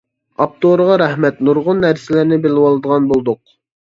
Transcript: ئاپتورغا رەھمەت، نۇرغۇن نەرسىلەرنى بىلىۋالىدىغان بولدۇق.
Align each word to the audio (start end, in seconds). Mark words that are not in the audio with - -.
ئاپتورغا 0.43 0.95
رەھمەت، 1.01 1.43
نۇرغۇن 1.49 1.83
نەرسىلەرنى 1.85 2.39
بىلىۋالىدىغان 2.47 3.09
بولدۇق. 3.13 3.41